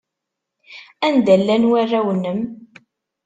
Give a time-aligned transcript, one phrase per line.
[1.07, 2.39] Anda llan warraw-nnem?